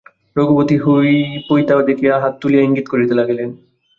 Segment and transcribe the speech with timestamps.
[0.35, 0.75] রঘুপতি
[1.47, 3.49] পইতা দেখাইয়া হাত তুলিয়া ইঙ্গিত করিতে লাগিলেন।